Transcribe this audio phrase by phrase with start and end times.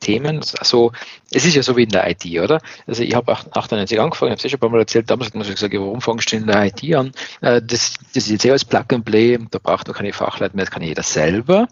[0.00, 0.40] Themen.
[0.58, 0.92] Also
[1.30, 2.60] es ist ja so wie in der IT, oder?
[2.86, 5.34] Also ich habe 98 angefangen, habe es eh schon ein paar Mal erzählt, damals hat
[5.34, 7.12] man gesagt, warum fangst du in der IT an?
[7.40, 10.56] Äh, das, das ist jetzt eher als Plug and Play, da braucht man keine Fachleute
[10.56, 11.68] mehr, das kann jeder selber.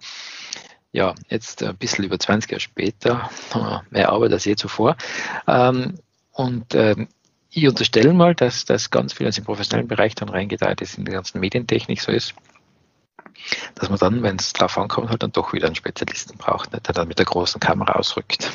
[0.92, 3.30] Ja, jetzt ein bisschen über 20 Jahre später,
[3.90, 4.96] mehr Arbeit als je zuvor.
[5.46, 5.98] Ähm,
[6.32, 7.08] und ähm,
[7.50, 11.04] ich unterstelle mal, dass das ganz viel aus dem professionellen Bereich dann reingeteilt ist, in
[11.04, 12.34] der ganzen Medientechnik so ist
[13.74, 16.80] dass man dann, wenn es drauf ankommt, halt dann doch wieder einen Spezialisten braucht, der
[16.80, 18.50] dann mit der großen Kamera ausrückt.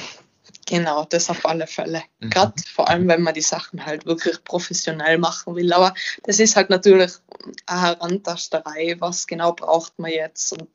[0.68, 2.04] Genau, das auf alle Fälle.
[2.20, 2.30] Mhm.
[2.30, 5.74] Gerade vor allem, wenn man die Sachen halt wirklich professionell machen will.
[5.74, 5.94] Aber
[6.24, 7.12] das ist halt natürlich
[7.66, 8.96] eine Herantasterei.
[9.00, 10.70] Was genau braucht man jetzt und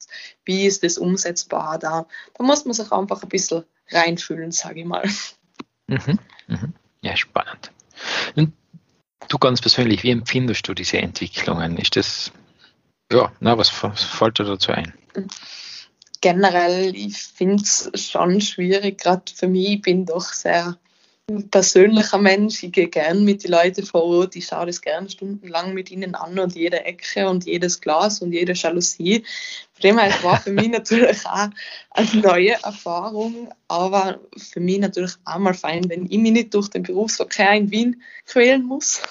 [0.44, 1.78] wie ist das umsetzbar?
[1.78, 5.08] Da, da muss man sich einfach ein bisschen reinfühlen, sage ich mal.
[5.86, 6.18] Mhm.
[6.48, 6.74] Mhm.
[7.00, 7.70] Ja, spannend.
[8.34, 8.52] Und
[9.28, 11.76] du ganz persönlich, wie empfindest du diese Entwicklungen?
[11.78, 12.32] Ist das
[13.12, 14.92] ja, na, was, was fällt dir dazu ein?
[16.20, 20.76] Generell, ich finde es schon schwierig, gerade für mich, ich bin doch sehr
[21.50, 22.62] persönlicher Mensch.
[22.62, 26.14] Ich gehe gern mit den Leuten vor Ort, ich schaue das gern stundenlang mit ihnen
[26.14, 29.24] an und jede Ecke und jedes Glas und jede Jalousie.
[29.72, 31.48] Von dem her, es war für mich natürlich auch
[31.90, 36.68] eine neue Erfahrung, aber für mich natürlich auch mal fein, wenn ich mich nicht durch
[36.68, 39.02] den Berufsverkehr in Wien quälen muss.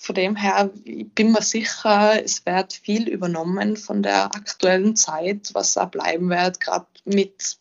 [0.00, 5.50] Von dem her, ich bin mir sicher, es wird viel übernommen von der aktuellen Zeit,
[5.54, 7.58] was auch bleiben wird, gerade mit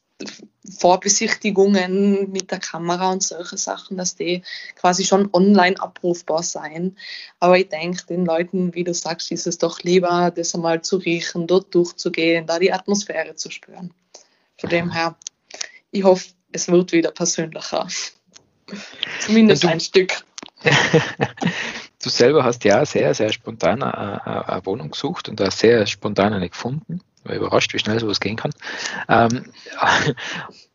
[0.80, 4.44] Vorbesichtigungen mit der Kamera und solche Sachen, dass die
[4.76, 6.96] quasi schon online abrufbar sein.
[7.40, 10.98] Aber ich denke, den Leuten, wie du sagst, ist es doch lieber, das einmal zu
[10.98, 13.94] riechen, dort durchzugehen, da die Atmosphäre zu spüren.
[14.60, 15.16] Von dem her,
[15.90, 17.88] ich hoffe, es wird wieder persönlicher.
[19.22, 20.24] Zumindest ein Stück.
[22.04, 26.34] du selber hast ja sehr, sehr spontan eine, eine Wohnung gesucht und da sehr spontan
[26.34, 27.02] eine gefunden.
[27.24, 28.52] War überrascht, wie schnell sowas gehen kann.
[29.10, 29.52] Ähm,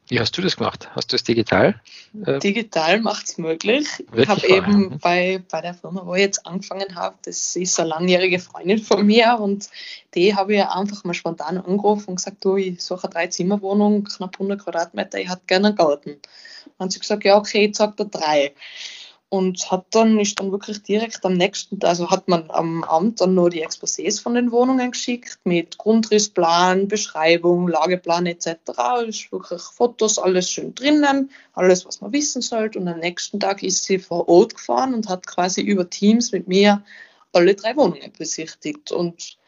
[0.09, 0.91] wie hast du das gemacht?
[0.95, 1.81] Hast du es digital?
[2.27, 3.87] Äh, digital macht es möglich.
[4.15, 4.97] Ich habe eben ja.
[5.01, 9.07] bei, bei der Firma, wo ich jetzt angefangen habe, das ist eine langjährige Freundin von
[9.07, 9.71] mir und
[10.15, 14.35] die habe ich einfach mal spontan angerufen und gesagt, du, ich suche eine Drei-Zimmer-Wohnung, knapp
[14.35, 16.21] 100 Quadratmeter, ich hätte gerne einen Garten.
[16.77, 18.53] Und sie gesagt, ja, okay, ich sage da drei
[19.33, 23.35] und hat dann, ist dann wirklich direkt am nächsten, also hat man am Amt dann
[23.35, 28.59] nur die Exposés von den Wohnungen geschickt mit Grundrissplan, Beschreibung, Lageplan etc.
[29.07, 32.79] Ist wirklich Fotos, alles schön drinnen, alles, was man wissen sollte.
[32.79, 36.47] Und am nächsten Tag ist sie vor Ort gefahren und hat quasi über Teams mit
[36.47, 36.85] mir
[37.33, 38.93] alle drei Wohnungen besichtigt.
[38.93, 39.39] Und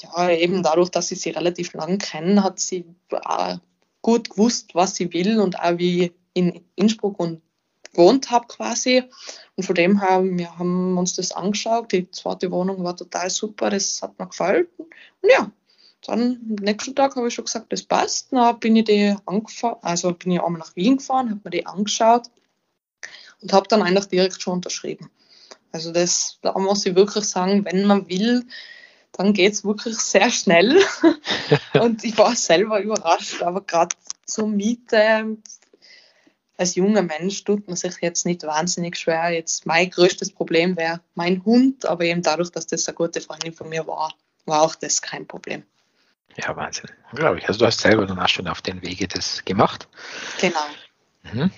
[0.00, 2.86] ja, eben dadurch, dass ich sie relativ lang kenne, hat sie
[4.00, 7.42] gut gewusst, was sie will und auch wie in Innsbruck und
[7.96, 9.04] gewohnt habe quasi.
[9.56, 11.92] Und von dem her, wir haben uns das angeschaut.
[11.92, 14.66] Die zweite Wohnung war total super, das hat mir gefallen.
[14.78, 15.50] Und ja,
[16.06, 18.32] dann am nächsten Tag habe ich schon gesagt, das passt.
[18.32, 21.66] Dann bin ich die angefahren, also bin ich einmal nach Wien gefahren, habe mir die
[21.66, 22.30] angeschaut
[23.40, 25.10] und habe dann eigentlich direkt schon unterschrieben.
[25.72, 28.46] Also das, da muss ich wirklich sagen, wenn man will,
[29.12, 30.80] dann geht es wirklich sehr schnell.
[31.80, 33.96] und ich war selber überrascht, aber gerade
[34.26, 35.38] zur Miete
[36.56, 39.30] als junger Mensch tut man sich jetzt nicht wahnsinnig schwer.
[39.30, 43.52] Jetzt mein größtes Problem wäre mein Hund, aber eben dadurch, dass das eine gute Freundin
[43.52, 44.14] von mir war,
[44.46, 45.62] war auch das kein Problem.
[46.36, 46.90] Ja, Wahnsinn.
[47.12, 47.48] Glaube ich.
[47.48, 49.88] Also du hast selber dann auch schon auf den Wege das gemacht.
[50.40, 50.60] Genau.
[51.32, 51.50] Mhm.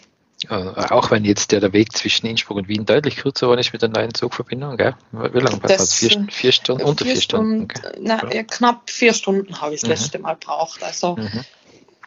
[0.49, 3.73] Äh, auch wenn jetzt der, der Weg zwischen Innsbruck und Wien deutlich kürzer geworden ist
[3.73, 4.95] mit der neuen Zugverbindung, gell?
[5.11, 5.95] Wie lange war das?
[5.95, 6.85] Vier, vier Stunden?
[6.85, 7.69] Unter vier, vier Stunden?
[7.77, 9.95] Stunden na, knapp vier Stunden habe ich das mhm.
[9.95, 10.83] letzte Mal braucht.
[10.85, 11.45] Also mhm.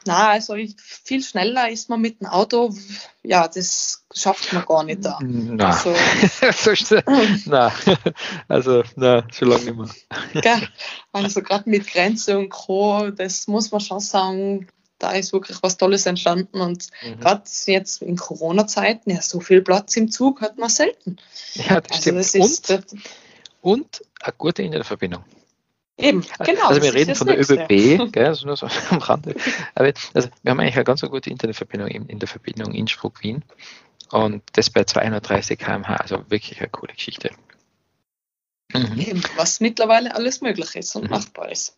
[0.05, 2.73] Na, also viel schneller ist man mit dem Auto,
[3.21, 5.19] ja, das schafft man gar nicht da.
[5.21, 5.93] Na, also,
[7.45, 7.71] na,
[8.47, 10.61] also, na, schon lange nicht mehr.
[11.11, 14.67] also gerade mit Grenze und Co., das muss man schon sagen,
[14.97, 17.19] da ist wirklich was Tolles entstanden und mhm.
[17.19, 21.17] gerade jetzt in Corona-Zeiten, ja, so viel Platz im Zug hat man selten.
[21.53, 22.69] Ja, das also stimmt.
[22.69, 23.01] Das und,
[23.61, 25.23] und eine gute Internetverbindung.
[26.01, 26.67] Eben, genau.
[26.67, 27.55] Also wir reden von der nächste.
[27.55, 29.35] ÖBB, gell, also nur so am Rande.
[29.75, 33.43] Aber also wir haben eigentlich eine ganz gute Internetverbindung in, in der Verbindung Innsbruck-Wien
[34.11, 37.31] und das bei 230 km/h, also wirklich eine coole Geschichte.
[38.73, 38.99] Mhm.
[38.99, 41.09] Eben, was mittlerweile alles möglich ist und mhm.
[41.11, 41.77] machbar ist.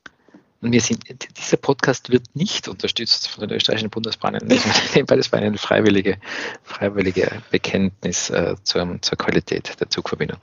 [0.63, 1.03] Und wir sind,
[1.37, 4.47] dieser Podcast wird nicht unterstützt von den österreichischen Bundesbahnen.
[4.47, 6.17] Das war ein freiwillige,
[6.63, 10.37] freiwillige Bekenntnis äh, zur, zur Qualität der Zugverbindung.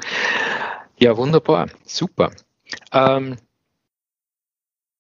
[0.99, 2.33] Ja, wunderbar, super.
[2.93, 3.37] Ähm,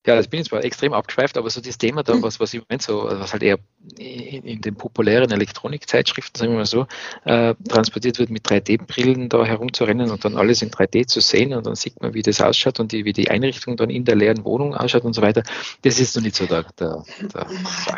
[0.07, 2.63] ja, das bin jetzt zwar extrem abgeschweift, aber so das Thema da, was, was im
[2.63, 3.59] Moment so, was halt eher
[3.99, 6.87] in, in den populären Elektronikzeitschriften, sagen wir mal so,
[7.27, 11.67] äh, transportiert wird, mit 3D-Brillen da herumzurennen und dann alles in 3D zu sehen und
[11.67, 14.45] dann sieht man, wie das ausschaut und die, wie die Einrichtung dann in der leeren
[14.45, 15.43] Wohnung ausschaut und so weiter.
[15.83, 17.05] Das ist noch nicht so der, der,
[17.35, 17.47] der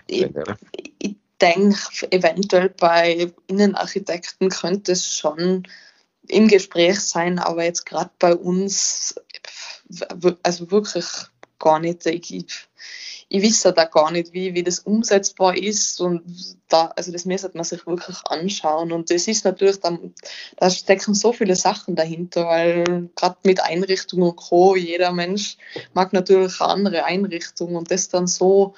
[0.08, 0.26] ich,
[0.98, 1.78] ich denke,
[2.10, 5.68] eventuell bei Innenarchitekten könnte es schon
[6.28, 9.14] im Gespräch sein, aber jetzt gerade bei uns,
[10.42, 11.04] also wirklich
[11.62, 12.30] gar nicht, ich,
[13.28, 16.22] ich wisse da gar nicht, wie, wie das umsetzbar ist und
[16.68, 20.12] da, also das müsste man sich wirklich anschauen und das ist natürlich, dann,
[20.58, 25.56] da stecken so viele Sachen dahinter, weil gerade mit Einrichtungen und Co., jeder Mensch
[25.94, 28.74] mag natürlich eine andere Einrichtung und das dann so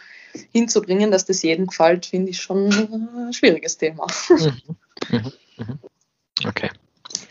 [0.52, 4.06] hinzubringen, dass das jedem gefällt, finde ich schon ein schwieriges Thema.
[4.28, 4.62] Mhm.
[5.10, 5.32] Mhm.
[5.56, 5.78] Mhm.
[6.46, 6.70] Okay.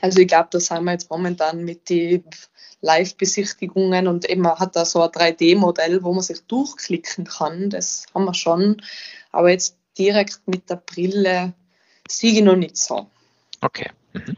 [0.04, 2.26] Also ich glaube, da sind wir jetzt momentan mit den
[2.82, 7.70] Live-Besichtigungen und eben man hat da so ein 3D-Modell, wo man sich durchklicken kann.
[7.70, 8.82] Das haben wir schon.
[9.32, 11.54] Aber jetzt direkt mit der Brille
[12.06, 13.08] sehe ich noch nicht so.
[13.62, 13.92] Okay.
[14.12, 14.36] Mhm.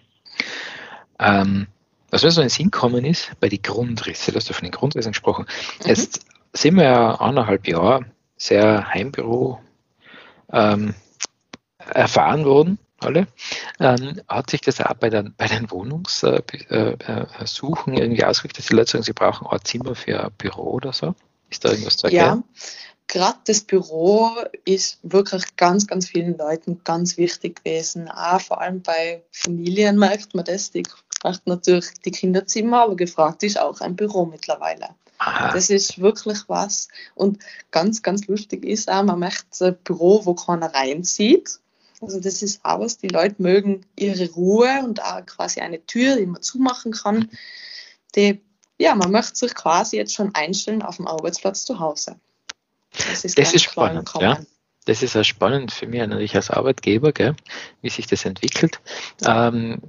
[1.18, 1.68] Ähm,
[2.12, 4.66] was mir so in den Sinn kommen ist, bei den Grundrissen, du hast ja von
[4.66, 5.48] den Grundrissen gesprochen.
[5.80, 5.88] Mhm.
[5.88, 8.06] Jetzt sind wir ja anderthalb Jahre
[8.38, 9.60] sehr Heimbüro
[10.52, 10.94] ähm,
[11.92, 13.28] erfahren worden alle.
[13.80, 18.68] Ähm, hat sich das auch bei den, bei den Wohnungssuchen äh, äh, irgendwie ausgewirkt, dass
[18.68, 21.16] die Leute sagen, sie brauchen ein Zimmer für ein Büro oder so?
[21.50, 22.44] Ist da irgendwas zu erklären?
[22.54, 22.62] Ja,
[23.08, 24.32] gerade das Büro
[24.66, 28.10] ist wirklich ganz, ganz vielen Leuten ganz wichtig gewesen.
[28.10, 30.72] Auch vor allem bei Familien merkt man das.
[30.72, 30.84] Die
[31.22, 34.90] braucht natürlich die Kinderzimmer, aber gefragt ist auch ein Büro mittlerweile.
[35.18, 35.54] Aha.
[35.54, 36.90] Das ist wirklich was.
[37.14, 37.40] Und
[37.72, 41.60] ganz, ganz lustig ist auch, man möchte ein Büro, wo keiner reinzieht
[42.06, 46.16] also das ist auch was, die Leute mögen ihre Ruhe und auch quasi eine Tür,
[46.16, 47.30] die man zumachen kann.
[48.16, 48.42] Die,
[48.78, 52.16] ja, man möchte sich quasi jetzt schon einstellen auf dem Arbeitsplatz zu Hause.
[52.98, 54.40] Das ist, das ist spannend, ja.
[54.86, 57.36] Das ist auch spannend für mich natürlich als Arbeitgeber, gell,
[57.82, 58.80] wie sich das entwickelt.
[59.26, 59.82] Ähm,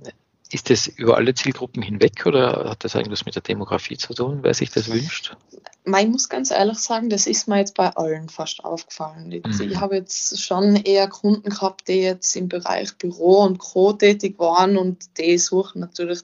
[0.53, 4.41] ist das über alle Zielgruppen hinweg oder hat das irgendwas mit der Demografie zu tun,
[4.43, 5.37] wer sich das wünscht?
[5.85, 9.29] Ich muss ganz ehrlich sagen, das ist mir jetzt bei allen fast aufgefallen.
[9.29, 9.61] Mhm.
[9.61, 13.93] Ich habe jetzt schon eher Kunden gehabt, die jetzt im Bereich Büro und Co.
[13.93, 16.21] tätig waren und die suchen natürlich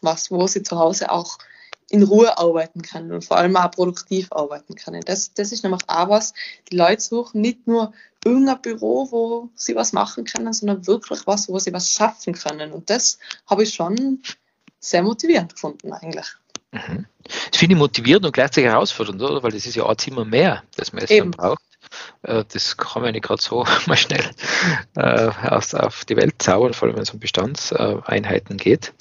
[0.00, 1.38] was, wo sie zu Hause auch
[1.92, 5.02] in Ruhe arbeiten können und vor allem auch produktiv arbeiten können.
[5.04, 6.32] Das, das ist nämlich auch was,
[6.70, 7.92] die Leute suchen nicht nur
[8.24, 12.72] irgendein Büro, wo sie was machen können, sondern wirklich was, wo sie was schaffen können.
[12.72, 14.22] Und das habe ich schon
[14.80, 16.26] sehr motivierend gefunden eigentlich.
[16.70, 17.04] Mhm.
[17.50, 19.42] Das finde ich motivierend und gleichzeitig herausfordernd, oder?
[19.42, 21.60] Weil das ist ja ein Zimmer mehr, das man jetzt braucht.
[22.22, 24.30] Äh, das kann man nicht gerade so mal schnell
[24.96, 28.94] äh, auf die Welt zaubern, vor allem wenn es um Bestandseinheiten geht.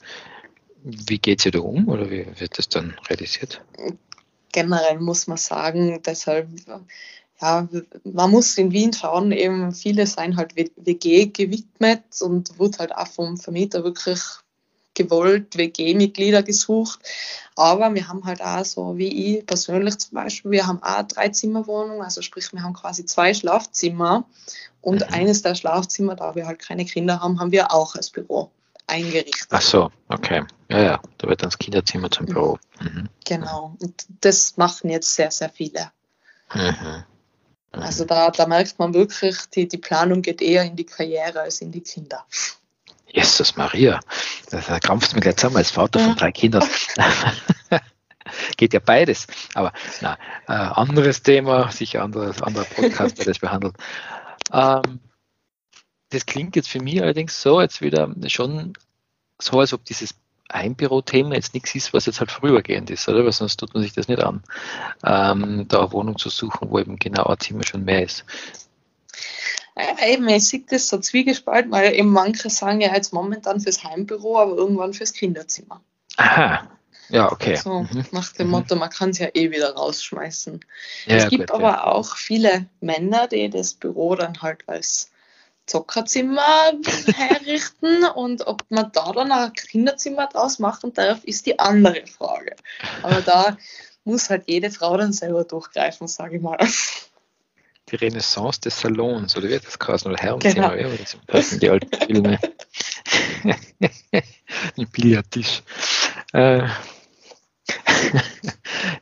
[0.84, 3.62] Wie geht sie da um oder wie wird das dann realisiert?
[4.52, 6.50] Generell muss man sagen, deshalb,
[7.42, 7.68] ja,
[8.04, 13.08] man muss in Wien schauen, eben viele seien halt WG gewidmet und wird halt auch
[13.08, 14.20] vom Vermieter wirklich
[14.94, 17.00] gewollt WG-Mitglieder gesucht.
[17.56, 21.30] Aber wir haben halt auch so, wie ich persönlich zum Beispiel, wir haben auch drei
[21.30, 24.26] Zimmerwohnungen, also sprich, wir haben quasi zwei Schlafzimmer
[24.82, 25.14] und mhm.
[25.14, 28.52] eines der Schlafzimmer, da wir halt keine Kinder haben, haben wir auch als Büro
[28.88, 29.48] eingerichtet.
[29.52, 30.44] Ach so, okay.
[30.72, 32.58] Ja, ja, da wird dann das Kinderzimmer zum Büro.
[32.80, 33.10] Mhm.
[33.26, 35.92] Genau, und das machen jetzt sehr, sehr viele.
[36.54, 36.62] Mhm.
[36.62, 37.04] mhm.
[37.74, 41.62] Also da, da merkt man wirklich, die, die Planung geht eher in die Karriere als
[41.62, 42.26] in die Kinder.
[43.08, 44.00] Jesus Maria,
[44.50, 46.68] da krampft mir gleich zusammen als Vater von drei Kindern.
[48.58, 49.28] Geht ja beides.
[49.54, 53.76] Aber na, äh, anderes Thema, sicher anderes, anderer Podcast, der das behandelt.
[54.54, 55.00] Ähm,
[56.10, 58.74] das klingt jetzt für mich allerdings so, jetzt wieder schon
[59.40, 60.14] so, als ob dieses
[60.54, 63.24] Einbüro-Thema jetzt nichts ist, was jetzt halt vorübergehend ist, oder?
[63.24, 64.44] Weil sonst tut man sich das nicht an,
[65.04, 68.26] ähm, da eine Wohnung zu suchen, wo eben genau ein Zimmer schon mehr ist.
[70.06, 74.38] Eben, ich sehe das so zwiegespalten, weil eben manche sagen ja jetzt momentan fürs Heimbüro,
[74.38, 75.82] aber irgendwann fürs Kinderzimmer.
[76.18, 76.68] Aha,
[77.10, 77.56] ja, okay.
[77.56, 78.06] So, mhm.
[78.12, 78.52] nach dem mhm.
[78.52, 80.60] Motto, man kann es ja eh wieder rausschmeißen.
[81.06, 81.84] Ja, es gibt gut, aber ja.
[81.86, 85.11] auch viele Männer, die das Büro dann halt als
[85.72, 86.74] Zockerzimmer
[87.16, 92.58] herrichten und ob man da dann ein Kinderzimmer draus machen darf, ist die andere Frage.
[93.04, 93.58] Aber da
[94.04, 96.58] muss halt jede Frau dann selber durchgreifen, sage ich mal.
[97.90, 100.12] Die Renaissance des Salons, oder wird das heißen?
[100.12, 100.90] Oder Herrenzimmer, genau.
[100.90, 100.98] ja,
[101.28, 102.40] das sind die alten Filme.
[104.78, 105.64] Ein Billardtisch.
[106.34, 106.68] Äh.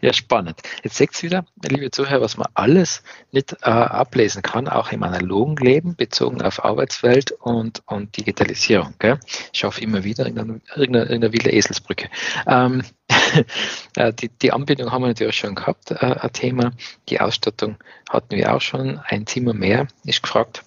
[0.01, 0.61] Ja, spannend.
[0.83, 5.03] Jetzt seht ihr wieder, liebe Zuhörer, was man alles nicht äh, ablesen kann, auch im
[5.03, 8.93] analogen Leben, bezogen auf Arbeitswelt und, und Digitalisierung.
[8.99, 9.19] Gell?
[9.53, 12.09] Ich schaffe immer wieder irgendeine, irgendeine, wilde Eselsbrücke.
[12.47, 12.83] Ähm,
[13.95, 16.71] äh, die, die Anbindung haben wir natürlich schon gehabt, äh, ein Thema.
[17.09, 17.77] Die Ausstattung
[18.09, 18.99] hatten wir auch schon.
[18.99, 20.63] Ein Zimmer mehr ist gefragt.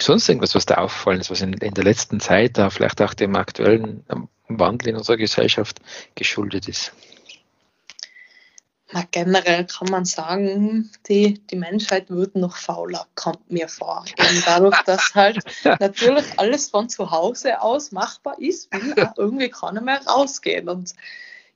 [0.00, 3.14] Sonst irgendwas, was da auffallen ist, was in, in der letzten Zeit, da vielleicht auch
[3.14, 5.80] dem aktuellen ähm, Wandel in unserer Gesellschaft
[6.14, 6.92] geschuldet ist?
[8.92, 14.04] Na, generell kann man sagen, die, die Menschheit wird noch fauler, kommt mir vor.
[14.16, 15.38] Und dadurch, dass halt
[15.80, 20.68] natürlich alles von zu Hause aus machbar ist, will auch irgendwie keiner mehr rausgehen.
[20.68, 20.94] Und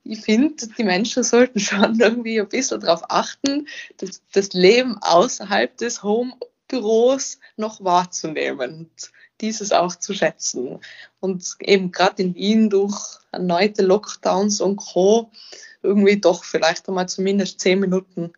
[0.03, 5.77] ich finde, die Menschen sollten schon irgendwie ein bisschen darauf achten, das, das Leben außerhalb
[5.77, 9.11] des Homebüros noch wahrzunehmen und
[9.41, 10.79] dieses auch zu schätzen.
[11.19, 15.31] Und eben gerade in Wien durch erneute Lockdowns und Co
[15.83, 18.33] irgendwie doch vielleicht einmal zumindest zehn Minuten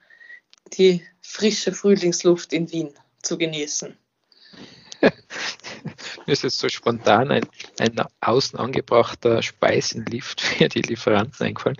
[0.77, 3.97] die frische Frühlingsluft in Wien zu genießen.
[6.25, 7.45] Mir ist jetzt so spontan ein,
[7.79, 11.77] ein außen angebrachter Speisenlift für die Lieferanten eingefallen,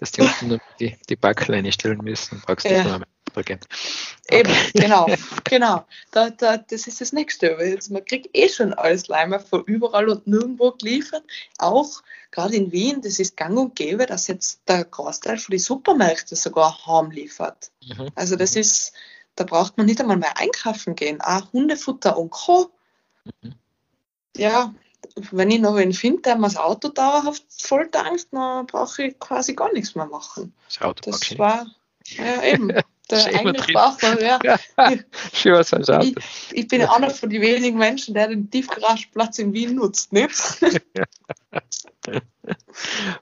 [0.00, 2.42] dass die unten die, die Backleine stellen müssen.
[2.46, 3.58] Brauchst du Okay.
[4.30, 5.06] Eben, genau,
[5.44, 5.84] genau.
[6.10, 7.56] Da, da, das ist das Nächste.
[7.60, 11.24] Jetzt, man kriegt eh schon alles Leimer von überall und nirgendwo geliefert.
[11.58, 15.60] Auch gerade in Wien, das ist gang und gäbe, dass jetzt der Großteil von den
[15.60, 17.70] Supermärkten sogar heim liefert.
[17.86, 18.08] Mhm.
[18.14, 18.92] Also das ist,
[19.34, 21.20] da braucht man nicht einmal mehr einkaufen gehen.
[21.20, 22.70] Auch Hundefutter und Co.
[23.42, 23.54] Mhm.
[24.36, 24.74] Ja,
[25.30, 29.18] wenn ich noch einen finde, der mir das Auto dauerhaft voll tankt, dann brauche ich
[29.18, 30.54] quasi gar nichts mehr machen.
[30.68, 31.66] Das Auto das war,
[32.06, 32.72] ja eben.
[33.10, 34.38] der braucht man, ja.
[35.32, 36.14] Schön was ich,
[36.52, 40.34] ich bin einer von den wenigen Menschen, der den Tiefgarageplatz in Wien nutzt, nicht?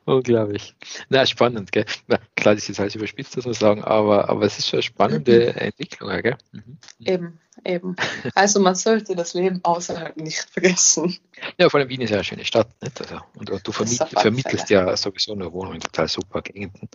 [0.05, 0.75] Unglaublich.
[1.09, 1.85] Na, spannend, gell?
[2.07, 4.79] Na, klar, das ist jetzt alles überspitzt, muss man sagen, aber, aber es ist schon
[4.79, 5.59] eine spannende mhm.
[5.59, 6.37] Entwicklung, gell?
[6.53, 6.79] Mhm.
[7.01, 7.97] Eben, eben.
[8.35, 11.19] Also man sollte das Leben außerhalb nicht vergessen.
[11.59, 13.01] Ja, vor allem Wien ist ja eine schöne Stadt, nicht?
[13.01, 16.89] Also, und, und du vermiet, vermittelst ja sowieso eine Wohnung in total super Gegenden.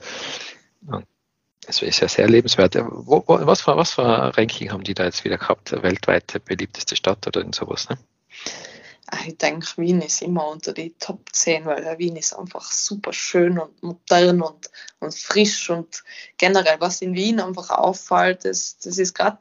[0.88, 1.06] Und
[1.68, 2.76] das ist ja sehr lebenswert.
[2.76, 5.72] Wo, wo, was, für, was für ein Ranking haben die da jetzt wieder gehabt?
[5.72, 7.90] Weltweit beliebteste Stadt oder irgend sowas?
[7.90, 7.98] Ne?
[9.08, 13.14] Ah, ich denke, Wien ist immer unter die Top 10, weil Wien ist einfach super
[13.14, 16.04] schön und modern und, und frisch und
[16.38, 19.38] generell, was in Wien einfach auffällt, das, das ist gerade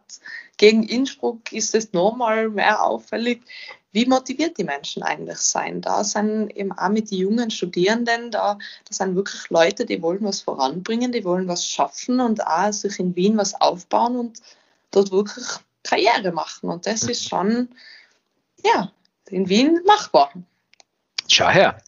[0.58, 3.42] gegen Innsbruck ist es nochmal mehr auffällig,
[3.94, 5.80] wie motiviert die Menschen eigentlich sein.
[5.80, 8.58] Da sind eben auch mit den jungen Studierenden, da,
[8.88, 12.98] das sind wirklich Leute, die wollen was voranbringen, die wollen was schaffen und auch sich
[12.98, 14.42] in Wien was aufbauen und
[14.90, 15.46] dort wirklich
[15.84, 16.70] Karriere machen.
[16.70, 17.68] Und das ist schon,
[18.64, 18.90] ja,
[19.28, 20.32] in Wien machbar.
[21.28, 21.78] Schau her.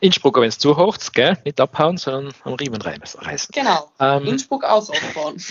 [0.00, 1.38] Innsbruck, wenn es zu hoch ist, gell?
[1.46, 3.50] nicht abhauen, sondern am Riemen reißen.
[3.52, 5.42] Genau, ähm, Innsbruck auch aufbauen.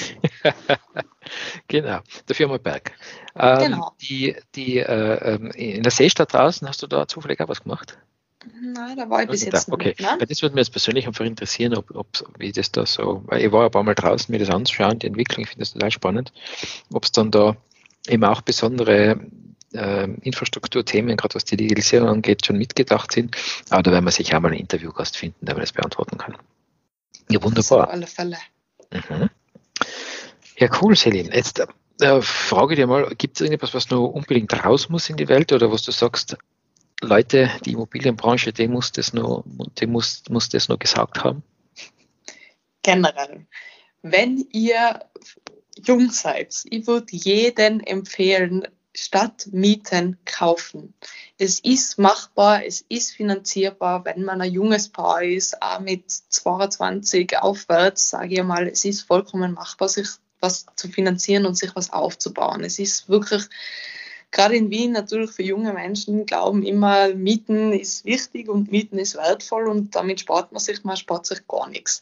[1.68, 2.92] genau, dafür mal Berg.
[3.36, 3.92] Ähm, genau.
[4.02, 7.98] Die, die, äh, ähm, in der Seestadt draußen, hast du da zufällig auch was gemacht?
[8.62, 9.90] Nein, da war ich bis also jetzt okay.
[9.90, 10.02] nicht.
[10.02, 13.42] Okay, das würde mich jetzt persönlich einfach interessieren, ob, ob, wie das da so, weil
[13.42, 15.92] ich war ein paar Mal draußen, mir das anzuschauen, die Entwicklung, ich finde das total
[15.92, 16.34] spannend,
[16.92, 17.56] ob es dann da
[18.08, 19.20] eben auch besondere
[19.74, 23.36] äh, Infrastrukturthemen, gerade was die Digitalisierung angeht, schon mitgedacht sind.
[23.70, 26.38] Aber da werden wir sicher auch mal einen Interviewgast finden, der mir das beantworten kann.
[27.30, 27.88] Ja, wunderbar.
[27.88, 28.38] Auf alle Fälle.
[28.92, 29.30] Mhm.
[30.58, 31.34] Ja, cool, Celine.
[31.34, 31.64] Jetzt
[32.00, 35.52] äh, frage dir mal, gibt es irgendetwas, was noch unbedingt raus muss in die Welt
[35.52, 36.38] oder was du sagst,
[37.02, 39.44] Leute, die Immobilienbranche, die muss das noch,
[39.80, 41.44] die muss, muss das noch gesagt haben?
[42.82, 43.46] Generell.
[44.02, 45.00] Wenn ihr
[45.86, 50.94] jung seid, ich würde jeden empfehlen, statt Mieten kaufen.
[51.38, 57.40] Es ist machbar, es ist finanzierbar, wenn man ein junges Paar ist, auch mit 22
[57.40, 60.08] aufwärts, sage ich mal, es ist vollkommen machbar, sich
[60.44, 62.64] was zu finanzieren und sich was aufzubauen.
[62.64, 63.44] Es ist wirklich,
[64.30, 69.16] gerade in Wien natürlich für junge Menschen, glauben immer, Mieten ist wichtig und Mieten ist
[69.16, 72.02] wertvoll und damit spart man sich, man spart sich gar nichts.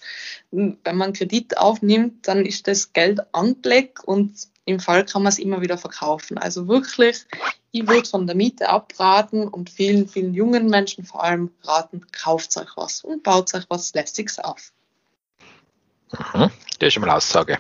[0.50, 4.34] Wenn man Kredit aufnimmt, dann ist das Geld angelegt und
[4.66, 6.38] im Fall kann man es immer wieder verkaufen.
[6.38, 7.26] Also wirklich,
[7.72, 12.58] ich würde von der Miete abraten und vielen, vielen jungen Menschen vor allem raten, kauft
[12.58, 14.72] euch was und baut euch was Lästiges auf.
[16.12, 16.50] Mhm.
[16.80, 17.60] Das ist schon mal Aussage.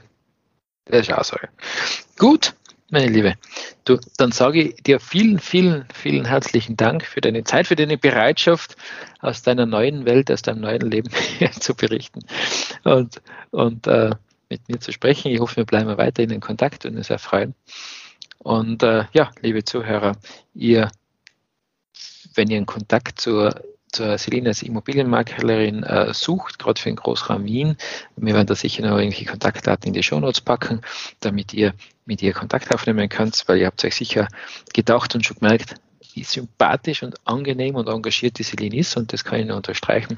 [0.86, 1.50] Das ist Aussage.
[2.18, 2.54] Gut,
[2.90, 3.36] meine Liebe.
[3.86, 7.98] Du, dann sage ich dir vielen, vielen, vielen herzlichen Dank für deine Zeit, für deine
[7.98, 8.76] Bereitschaft,
[9.20, 11.10] aus deiner neuen Welt, aus deinem neuen Leben
[11.60, 12.22] zu berichten.
[12.84, 13.22] Und,
[13.52, 14.12] und äh,
[14.50, 15.32] mit mir zu sprechen.
[15.32, 17.56] Ich hoffe, wir bleiben weiterhin in Kontakt und uns erfreuen.
[18.40, 20.18] Und äh, ja, liebe Zuhörer,
[20.54, 20.92] ihr,
[22.36, 23.56] wenn ihr einen Kontakt zur
[23.94, 27.78] Celine als Immobilienmaklerin äh, sucht, gerade für den Großraum Wien,
[28.16, 30.82] wir werden da sicher noch irgendwelche Kontaktdaten in die Shownotes packen,
[31.20, 31.74] damit ihr
[32.06, 34.28] mit ihr Kontakt aufnehmen könnt, weil ihr habt euch sicher
[34.74, 35.76] gedacht und schon gemerkt,
[36.14, 40.18] wie sympathisch und angenehm und engagiert die Celine ist und das kann ich nur unterstreichen.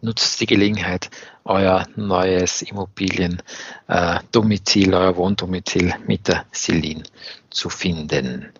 [0.00, 1.10] Nutzt die Gelegenheit,
[1.44, 7.02] euer neues Immobiliendomizil, äh, euer Wohndomizil mit der Celine
[7.50, 8.52] zu finden.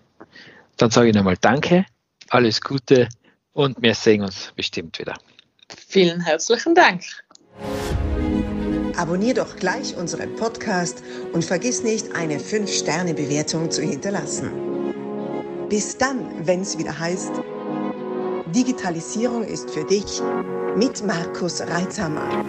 [0.77, 1.85] Dann sage ich nochmal Danke,
[2.29, 3.09] alles Gute
[3.53, 5.15] und wir sehen uns bestimmt wieder.
[5.87, 7.03] Vielen herzlichen Dank.
[8.97, 11.01] Abonnier doch gleich unseren Podcast
[11.33, 14.51] und vergiss nicht, eine 5-Sterne-Bewertung zu hinterlassen.
[15.69, 17.31] Bis dann, wenn es wieder heißt,
[18.47, 20.21] Digitalisierung ist für dich
[20.75, 22.43] mit Markus Reitzhammer.